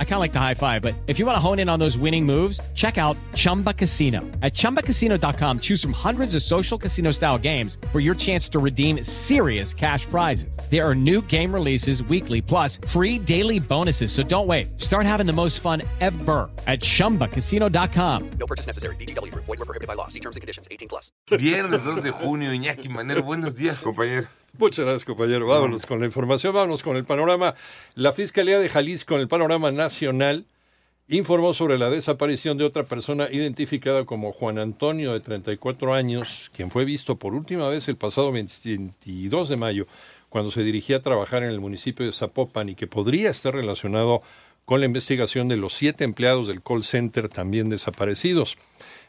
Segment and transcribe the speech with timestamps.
[0.00, 1.78] I kind of like the high five, but if you want to hone in on
[1.78, 4.22] those winning moves, check out Chumba Casino.
[4.42, 9.04] At ChumbaCasino.com, choose from hundreds of social casino style games for your chance to redeem
[9.04, 10.58] serious cash prizes.
[10.68, 14.10] There are new game releases weekly, plus free daily bonuses.
[14.10, 14.80] So don't wait.
[14.80, 18.30] Start having the most fun ever at ChumbaCasino.com.
[18.30, 18.96] No purchase necessary.
[18.96, 19.32] BGW.
[19.34, 20.08] Void were prohibited by law.
[20.08, 20.66] See terms and conditions.
[20.72, 21.12] 18 plus.
[21.30, 23.22] Viernes 2 de junio, Iñaki Manero.
[23.22, 24.28] Buenos días, compañero.
[24.56, 25.46] Muchas gracias, compañero.
[25.46, 25.86] Vámonos ah.
[25.86, 27.54] con la información, vámonos con el panorama.
[27.94, 29.87] La Fiscalía de Jalisco, en el panorama nacional,
[31.08, 36.70] informó sobre la desaparición de otra persona identificada como Juan Antonio, de 34 años, quien
[36.70, 39.86] fue visto por última vez el pasado 22 de mayo,
[40.28, 44.22] cuando se dirigía a trabajar en el municipio de Zapopan y que podría estar relacionado
[44.66, 48.58] con la investigación de los siete empleados del call center también desaparecidos.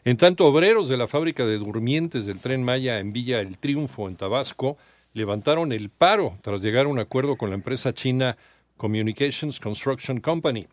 [0.06, 4.08] En tanto, obreros de la fábrica de durmientes del tren Maya en Villa El Triunfo,
[4.08, 4.78] en Tabasco,
[5.14, 8.38] levantaron el paro tras llegar a un acuerdo con la empresa china
[8.78, 10.68] Communications Construction Company.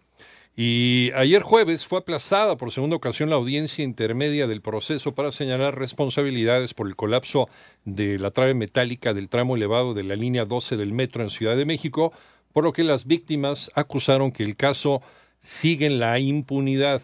[0.59, 5.79] Y ayer jueves fue aplazada por segunda ocasión la audiencia intermedia del proceso para señalar
[5.79, 7.51] responsabilidades por el colapso
[7.85, 11.59] de la trave metálica del tramo elevado de la línea 12 del metro en Ciudad
[11.59, 12.11] de México,
[12.55, 15.03] por lo que las víctimas acusaron que el caso
[15.41, 17.03] sigue en la impunidad.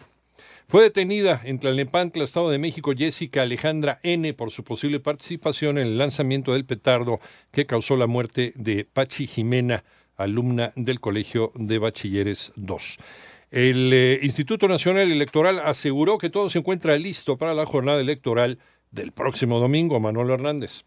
[0.67, 4.33] Fue detenida en Tlalnepantla, Estado de México, Jessica Alejandra N.
[4.33, 7.19] por su posible participación en el lanzamiento del petardo
[7.51, 9.83] que causó la muerte de Pachi Jimena,
[10.17, 12.97] alumna del Colegio de Bachilleres 2.
[13.53, 18.57] El eh, Instituto Nacional Electoral aseguró que todo se encuentra listo para la jornada electoral
[18.89, 19.99] del próximo domingo.
[19.99, 20.85] Manuel Hernández.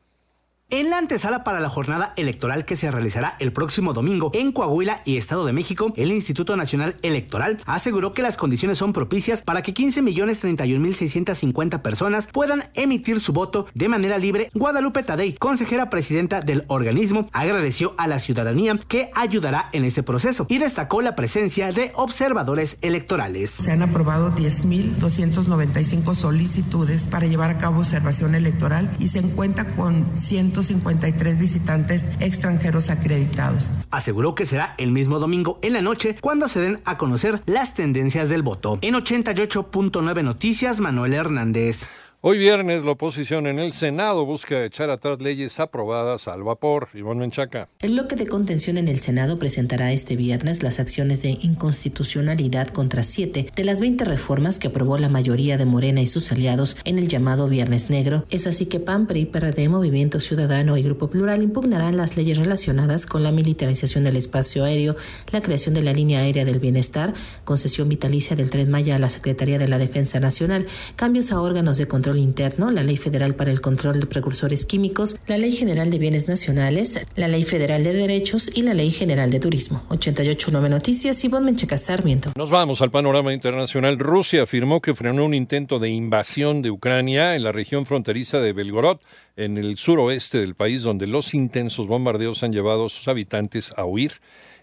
[0.69, 5.01] En la antesala para la jornada electoral que se realizará el próximo domingo en Coahuila
[5.05, 9.63] y Estado de México, el Instituto Nacional Electoral aseguró que las condiciones son propicias para
[9.63, 14.51] que 15 millones 31 mil 650 personas puedan emitir su voto de manera libre.
[14.55, 20.47] Guadalupe Tadei, consejera presidenta del organismo, agradeció a la ciudadanía que ayudará en ese proceso
[20.49, 23.51] y destacó la presencia de observadores electorales.
[23.51, 30.05] Se han aprobado 10.295 solicitudes para llevar a cabo observación electoral y se encuentra con
[30.17, 33.73] 100 153 visitantes extranjeros acreditados.
[33.91, 37.75] Aseguró que será el mismo domingo en la noche cuando se den a conocer las
[37.75, 38.79] tendencias del voto.
[38.81, 41.91] En 88.9 Noticias, Manuel Hernández.
[42.29, 46.89] Hoy viernes la oposición en el Senado busca echar atrás leyes aprobadas al vapor.
[46.93, 47.69] Iván Menchaca.
[47.79, 53.05] El bloque de contención en el Senado presentará este viernes las acciones de inconstitucionalidad contra
[53.05, 56.99] siete de las 20 reformas que aprobó la mayoría de Morena y sus aliados en
[56.99, 58.25] el llamado Viernes Negro.
[58.29, 63.07] Es así que PAN, PRI, PRD, Movimiento Ciudadano y Grupo Plural impugnarán las leyes relacionadas
[63.07, 64.97] con la militarización del espacio aéreo,
[65.31, 67.15] la creación de la línea aérea del bienestar,
[67.45, 70.67] concesión vitalicia del Tren Maya a la Secretaría de la Defensa Nacional,
[70.97, 75.19] cambios a órganos de control Interno, la Ley Federal para el Control de Precursores Químicos,
[75.27, 79.31] la Ley General de Bienes Nacionales, la Ley Federal de Derechos y la Ley General
[79.31, 79.83] de Turismo.
[79.89, 82.33] 889 Noticias, Ivonne Mencheca Sarmiento.
[82.37, 83.99] Nos vamos al panorama internacional.
[83.99, 88.53] Rusia afirmó que frenó un intento de invasión de Ucrania en la región fronteriza de
[88.53, 88.99] Belgorod,
[89.37, 93.85] en el suroeste del país, donde los intensos bombardeos han llevado a sus habitantes a
[93.85, 94.13] huir.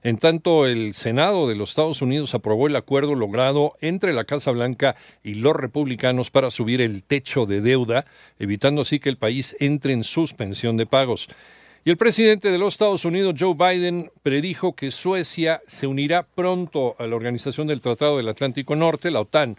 [0.03, 4.51] En tanto, el Senado de los Estados Unidos aprobó el acuerdo logrado entre la Casa
[4.51, 8.05] Blanca y los republicanos para subir el techo de deuda,
[8.39, 11.27] evitando así que el país entre en suspensión de pagos.
[11.85, 16.95] Y el presidente de los Estados Unidos, Joe Biden, predijo que Suecia se unirá pronto
[16.97, 19.57] a la Organización del Tratado del Atlántico Norte, la OTAN,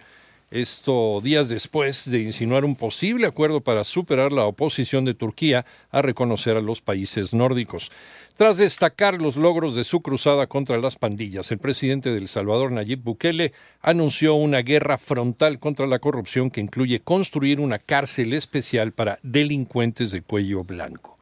[0.54, 6.00] esto días después de insinuar un posible acuerdo para superar la oposición de Turquía a
[6.00, 7.90] reconocer a los países nórdicos.
[8.36, 12.70] Tras destacar los logros de su cruzada contra las pandillas, el presidente de El Salvador,
[12.70, 18.92] Nayib Bukele, anunció una guerra frontal contra la corrupción que incluye construir una cárcel especial
[18.92, 21.13] para delincuentes de cuello blanco.